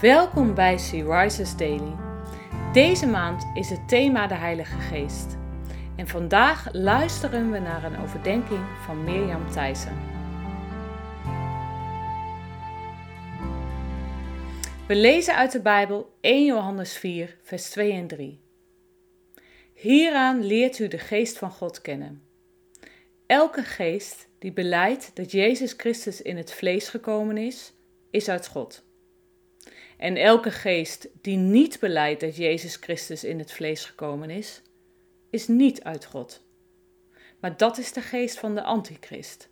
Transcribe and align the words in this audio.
Welkom 0.00 0.54
bij 0.54 0.78
Sea 0.78 1.22
Rises 1.22 1.56
Daily. 1.56 1.92
Deze 2.72 3.06
maand 3.06 3.46
is 3.54 3.70
het 3.70 3.88
thema 3.88 4.26
de 4.26 4.34
Heilige 4.34 4.78
Geest. 4.78 5.36
En 5.96 6.08
vandaag 6.08 6.72
luisteren 6.72 7.50
we 7.50 7.58
naar 7.58 7.84
een 7.84 7.98
overdenking 7.98 8.60
van 8.84 9.04
Mirjam 9.04 9.50
Thijssen. 9.50 9.96
We 14.86 14.94
lezen 14.94 15.34
uit 15.34 15.52
de 15.52 15.60
Bijbel 15.60 16.16
1 16.20 16.44
Johannes 16.44 16.96
4, 16.96 17.36
vers 17.42 17.70
2 17.70 17.92
en 17.92 18.06
3. 18.06 18.40
Hieraan 19.74 20.44
leert 20.44 20.78
u 20.78 20.88
de 20.88 20.98
geest 20.98 21.38
van 21.38 21.50
God 21.50 21.80
kennen. 21.80 22.22
Elke 23.26 23.62
geest 23.62 24.28
die 24.38 24.52
beleidt 24.52 25.10
dat 25.14 25.30
Jezus 25.30 25.74
Christus 25.76 26.22
in 26.22 26.36
het 26.36 26.52
vlees 26.52 26.88
gekomen 26.88 27.36
is, 27.36 27.72
is 28.10 28.28
uit 28.28 28.46
God. 28.46 28.88
En 30.00 30.16
elke 30.16 30.50
geest 30.50 31.08
die 31.20 31.36
niet 31.36 31.80
beleidt 31.80 32.20
dat 32.20 32.36
Jezus 32.36 32.76
Christus 32.76 33.24
in 33.24 33.38
het 33.38 33.52
vlees 33.52 33.84
gekomen 33.84 34.30
is, 34.30 34.62
is 35.30 35.48
niet 35.48 35.82
uit 35.82 36.04
God. 36.04 36.44
Maar 37.40 37.56
dat 37.56 37.78
is 37.78 37.92
de 37.92 38.00
geest 38.00 38.38
van 38.38 38.54
de 38.54 38.62
Antichrist, 38.62 39.48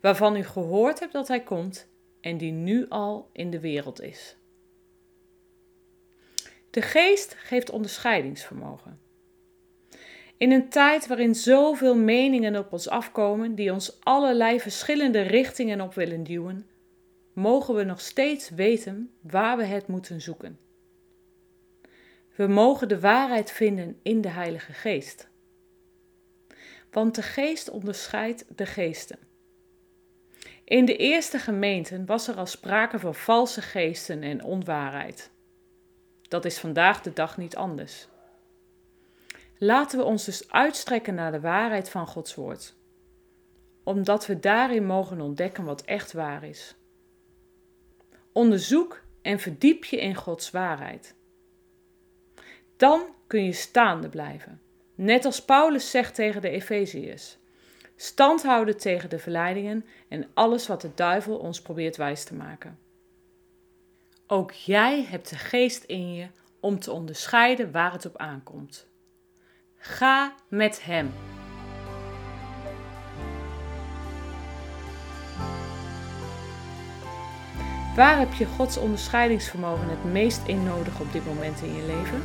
waarvan 0.00 0.36
u 0.36 0.44
gehoord 0.44 1.00
hebt 1.00 1.12
dat 1.12 1.28
hij 1.28 1.42
komt 1.42 1.88
en 2.20 2.36
die 2.36 2.52
nu 2.52 2.88
al 2.88 3.30
in 3.32 3.50
de 3.50 3.60
wereld 3.60 4.00
is. 4.00 4.36
De 6.70 6.82
geest 6.82 7.34
geeft 7.34 7.70
onderscheidingsvermogen. 7.70 9.00
In 10.36 10.52
een 10.52 10.68
tijd 10.68 11.06
waarin 11.06 11.34
zoveel 11.34 11.96
meningen 11.96 12.56
op 12.56 12.72
ons 12.72 12.88
afkomen 12.88 13.54
die 13.54 13.72
ons 13.72 13.96
allerlei 14.00 14.60
verschillende 14.60 15.20
richtingen 15.20 15.80
op 15.80 15.94
willen 15.94 16.24
duwen, 16.24 16.66
mogen 17.38 17.74
we 17.74 17.84
nog 17.84 18.00
steeds 18.00 18.48
weten 18.48 19.10
waar 19.20 19.56
we 19.56 19.64
het 19.64 19.86
moeten 19.86 20.20
zoeken. 20.20 20.58
We 22.34 22.46
mogen 22.46 22.88
de 22.88 23.00
waarheid 23.00 23.50
vinden 23.50 23.98
in 24.02 24.20
de 24.20 24.28
Heilige 24.28 24.72
Geest. 24.72 25.28
Want 26.90 27.14
de 27.14 27.22
Geest 27.22 27.70
onderscheidt 27.70 28.44
de 28.56 28.66
geesten. 28.66 29.18
In 30.64 30.84
de 30.84 30.96
eerste 30.96 31.38
gemeenten 31.38 32.06
was 32.06 32.28
er 32.28 32.36
al 32.36 32.46
sprake 32.46 32.98
van 32.98 33.14
valse 33.14 33.62
geesten 33.62 34.22
en 34.22 34.44
onwaarheid. 34.44 35.30
Dat 36.28 36.44
is 36.44 36.58
vandaag 36.58 37.02
de 37.02 37.12
dag 37.12 37.36
niet 37.36 37.56
anders. 37.56 38.08
Laten 39.58 39.98
we 39.98 40.04
ons 40.04 40.24
dus 40.24 40.50
uitstrekken 40.50 41.14
naar 41.14 41.32
de 41.32 41.40
waarheid 41.40 41.90
van 41.90 42.06
Gods 42.06 42.34
Woord, 42.34 42.74
omdat 43.82 44.26
we 44.26 44.40
daarin 44.40 44.86
mogen 44.86 45.20
ontdekken 45.20 45.64
wat 45.64 45.82
echt 45.82 46.12
waar 46.12 46.44
is. 46.44 46.76
Onderzoek 48.38 49.02
en 49.22 49.38
verdiep 49.38 49.84
je 49.84 50.00
in 50.00 50.14
Gods 50.14 50.50
waarheid. 50.50 51.14
Dan 52.76 53.02
kun 53.26 53.44
je 53.44 53.52
staande 53.52 54.08
blijven, 54.08 54.60
net 54.94 55.24
als 55.24 55.44
Paulus 55.44 55.90
zegt 55.90 56.14
tegen 56.14 56.40
de 56.40 56.48
Efeziërs. 56.48 57.38
Stand 57.96 58.42
houden 58.42 58.76
tegen 58.76 59.10
de 59.10 59.18
verleidingen 59.18 59.84
en 60.08 60.26
alles 60.34 60.66
wat 60.66 60.80
de 60.80 60.90
duivel 60.94 61.38
ons 61.38 61.62
probeert 61.62 61.96
wijs 61.96 62.24
te 62.24 62.34
maken. 62.34 62.78
Ook 64.26 64.52
jij 64.52 65.04
hebt 65.04 65.30
de 65.30 65.36
geest 65.36 65.84
in 65.84 66.14
je 66.14 66.28
om 66.60 66.78
te 66.78 66.92
onderscheiden 66.92 67.72
waar 67.72 67.92
het 67.92 68.06
op 68.06 68.16
aankomt. 68.16 68.88
Ga 69.76 70.34
met 70.48 70.84
Hem. 70.84 71.12
Waar 77.98 78.18
heb 78.18 78.32
je 78.32 78.46
Gods 78.46 78.76
onderscheidingsvermogen 78.76 79.88
het 79.88 80.04
meest 80.04 80.40
in 80.46 80.64
nodig 80.64 81.00
op 81.00 81.12
dit 81.12 81.26
moment 81.26 81.62
in 81.62 81.74
je 81.74 81.82
leven? 81.82 82.22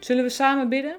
Zullen 0.00 0.24
we 0.24 0.30
samen 0.30 0.68
bidden? 0.68 0.98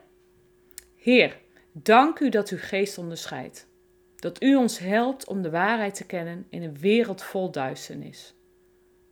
Heer, 0.96 1.40
dank 1.72 2.20
u 2.20 2.30
dat 2.30 2.52
u 2.52 2.58
geest 2.58 2.98
onderscheidt. 2.98 3.68
Dat 4.16 4.44
u 4.44 4.56
ons 4.56 4.80
helpt 4.80 5.28
om 5.28 5.42
de 5.42 5.50
waarheid 5.50 5.96
te 5.96 6.06
kennen 6.06 6.46
in 6.50 6.64
een 6.64 6.78
wereld 6.78 7.24
vol 7.24 7.52
duisternis. 7.52 8.36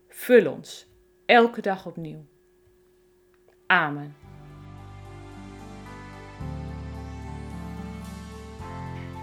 Vul 0.07 0.51
ons 0.51 0.87
elke 1.25 1.61
dag 1.61 1.85
opnieuw. 1.85 2.25
Amen. 3.65 4.15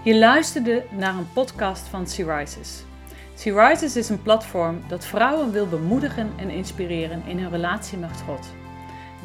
Je 0.03 0.17
luisterde 0.17 0.85
naar 0.91 1.15
een 1.15 1.33
podcast 1.33 1.87
van 1.87 2.07
Sea 2.07 2.37
Rises. 2.37 2.83
Sea 3.35 3.67
Rises 3.67 3.95
is 3.95 4.09
een 4.09 4.21
platform 4.21 4.83
dat 4.87 5.05
vrouwen 5.05 5.51
wil 5.51 5.67
bemoedigen 5.67 6.33
en 6.37 6.49
inspireren 6.49 7.23
in 7.25 7.39
hun 7.39 7.51
relatie 7.51 7.97
met 7.97 8.21
God. 8.21 8.47